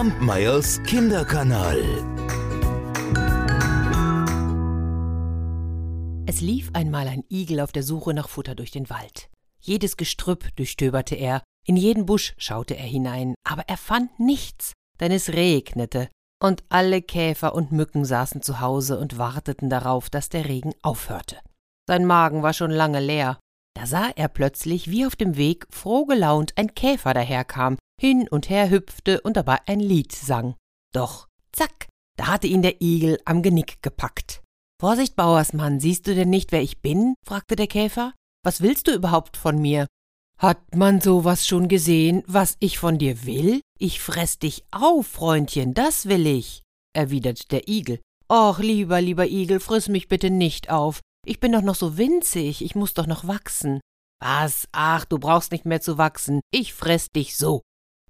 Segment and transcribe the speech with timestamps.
[0.00, 1.78] Kampmeyers Kinderkanal.
[6.24, 9.28] Es lief einmal ein Igel auf der Suche nach Futter durch den Wald.
[9.60, 15.12] Jedes Gestrüpp durchstöberte er, in jeden Busch schaute er hinein, aber er fand nichts, denn
[15.12, 16.08] es regnete,
[16.42, 21.36] und alle Käfer und Mücken saßen zu Hause und warteten darauf, dass der Regen aufhörte.
[21.86, 23.38] Sein Magen war schon lange leer.
[23.74, 28.70] Da sah er plötzlich, wie auf dem Weg frohgelaunt ein Käfer daherkam, hin und her
[28.70, 30.54] hüpfte und dabei ein Lied sang.
[30.94, 34.42] Doch, zack, da hatte ihn der Igel am Genick gepackt.
[34.80, 37.14] Vorsicht, Bauersmann, siehst du denn nicht, wer ich bin?
[37.26, 38.14] fragte der Käfer.
[38.42, 39.86] Was willst du überhaupt von mir?
[40.38, 43.60] Hat man sowas schon gesehen, was ich von dir will?
[43.78, 46.62] Ich fress dich auf, Freundchen, das will ich,
[46.94, 48.00] erwiderte der Igel.
[48.32, 51.00] Och, lieber, lieber Igel, friss mich bitte nicht auf.
[51.26, 53.80] Ich bin doch noch so winzig, ich muss doch noch wachsen.
[54.22, 54.66] Was?
[54.72, 56.40] Ach, du brauchst nicht mehr zu wachsen.
[56.50, 57.60] Ich fress dich so.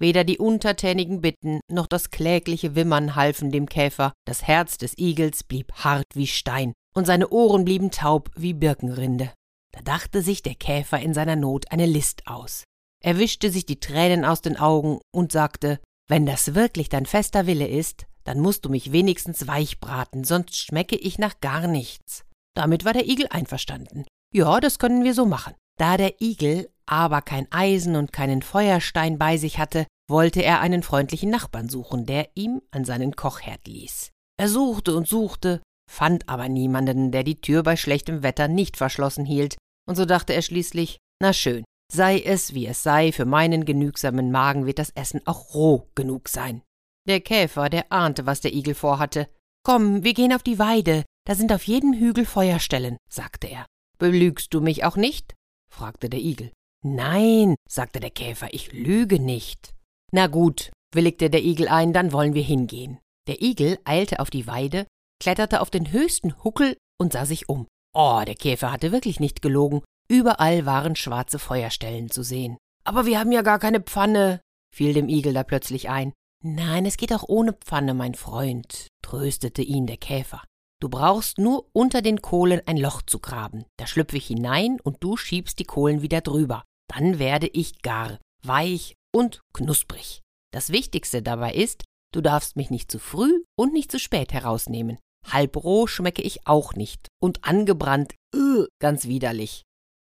[0.00, 4.12] Weder die untertänigen Bitten noch das klägliche Wimmern halfen dem Käfer.
[4.26, 9.30] Das Herz des Igels blieb hart wie Stein und seine Ohren blieben taub wie Birkenrinde.
[9.72, 12.64] Da dachte sich der Käfer in seiner Not eine List aus.
[13.04, 17.46] Er wischte sich die Tränen aus den Augen und sagte, wenn das wirklich dein fester
[17.46, 22.24] Wille ist, dann musst du mich wenigstens weich braten, sonst schmecke ich nach gar nichts.
[22.54, 24.04] Damit war der Igel einverstanden.
[24.34, 25.54] Ja, das können wir so machen.
[25.78, 30.82] Da der Igel aber kein Eisen und keinen Feuerstein bei sich hatte, wollte er einen
[30.82, 34.10] freundlichen Nachbarn suchen, der ihm an seinen Kochherd ließ.
[34.38, 39.24] Er suchte und suchte, fand aber niemanden, der die Tür bei schlechtem Wetter nicht verschlossen
[39.24, 39.56] hielt,
[39.88, 44.30] und so dachte er schließlich, na schön, sei es wie es sei, für meinen genügsamen
[44.30, 46.62] Magen wird das Essen auch roh genug sein.
[47.08, 49.28] Der Käfer, der ahnte, was der Igel vorhatte.
[49.64, 53.66] Komm, wir gehen auf die Weide, da sind auf jedem Hügel Feuerstellen, sagte er.
[53.98, 55.34] Belügst du mich auch nicht?
[55.72, 56.52] fragte der Igel.
[56.82, 59.74] Nein, sagte der Käfer, ich lüge nicht.
[60.12, 62.98] Na gut, willigte der Igel ein, dann wollen wir hingehen.
[63.28, 64.86] Der Igel eilte auf die Weide
[65.20, 67.68] kletterte auf den höchsten Huckel und sah sich um.
[67.94, 69.82] Oh, der Käfer hatte wirklich nicht gelogen.
[70.08, 72.56] Überall waren schwarze Feuerstellen zu sehen.
[72.84, 74.40] Aber wir haben ja gar keine Pfanne,
[74.74, 76.12] fiel dem Igel da plötzlich ein.
[76.42, 80.42] Nein, es geht auch ohne Pfanne, mein Freund, tröstete ihn der Käfer.
[80.80, 83.66] Du brauchst nur unter den Kohlen ein Loch zu graben.
[83.76, 86.64] Da schlüpfe ich hinein und du schiebst die Kohlen wieder drüber.
[86.88, 90.22] Dann werde ich gar, weich und knusprig.
[90.52, 94.98] Das Wichtigste dabei ist, du darfst mich nicht zu früh und nicht zu spät herausnehmen.
[95.28, 99.62] Halb roh schmecke ich auch nicht und angebrannt, uh, ganz widerlich.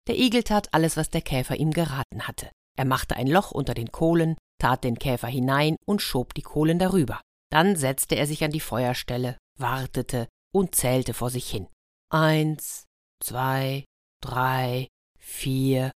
[0.07, 2.51] Der Igel tat alles, was der Käfer ihm geraten hatte.
[2.77, 6.79] Er machte ein Loch unter den Kohlen, tat den Käfer hinein und schob die Kohlen
[6.79, 7.21] darüber.
[7.51, 11.67] Dann setzte er sich an die Feuerstelle, wartete und zählte vor sich hin.
[12.11, 12.85] Eins,
[13.21, 13.85] zwei,
[14.21, 14.87] drei,
[15.17, 15.91] vier.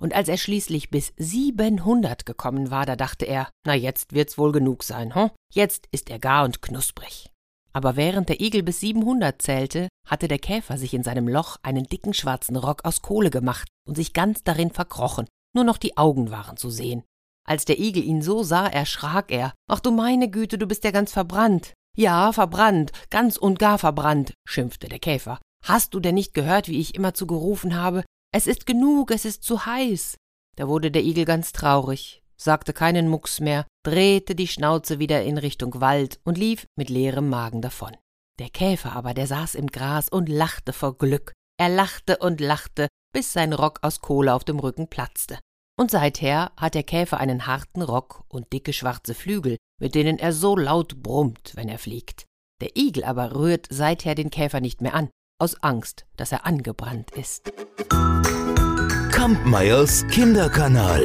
[0.00, 4.52] Und als er schließlich bis siebenhundert gekommen war, da dachte er, na jetzt wird's wohl
[4.52, 5.30] genug sein, hm?
[5.52, 7.30] Jetzt ist er gar und knusprig.
[7.72, 11.84] Aber während der Igel bis 700 zählte, hatte der Käfer sich in seinem Loch einen
[11.84, 16.30] dicken schwarzen Rock aus Kohle gemacht und sich ganz darin verkrochen, nur noch die Augen
[16.30, 17.04] waren zu sehen.
[17.46, 19.54] Als der Igel ihn so sah, erschrak er.
[19.70, 21.72] Ach du meine Güte, du bist ja ganz verbrannt.
[21.96, 25.40] Ja, verbrannt, ganz und gar verbrannt, schimpfte der Käfer.
[25.64, 28.04] Hast du denn nicht gehört, wie ich immerzu gerufen habe?
[28.34, 30.16] Es ist genug, es ist zu heiß.
[30.56, 35.38] Da wurde der Igel ganz traurig sagte keinen Mucks mehr, drehte die Schnauze wieder in
[35.38, 37.96] Richtung Wald und lief mit leerem Magen davon.
[38.38, 41.32] Der Käfer aber, der saß im Gras und lachte vor Glück.
[41.60, 45.38] Er lachte und lachte, bis sein Rock aus Kohle auf dem Rücken platzte.
[45.76, 50.32] Und seither hat der Käfer einen harten Rock und dicke schwarze Flügel, mit denen er
[50.32, 52.26] so laut brummt, wenn er fliegt.
[52.60, 57.12] Der Igel aber rührt seither den Käfer nicht mehr an, aus Angst, dass er angebrannt
[57.12, 57.52] ist.
[59.18, 61.02] Kampmeyers Kinderkanal